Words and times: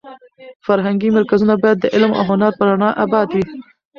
فرهنګي 0.65 1.09
مرکزونه 1.17 1.55
باید 1.63 1.77
د 1.79 1.85
علم 1.95 2.11
او 2.19 2.23
هنر 2.31 2.51
په 2.57 2.63
رڼا 2.69 2.89
اباد 3.03 3.27
وي. 3.31 3.45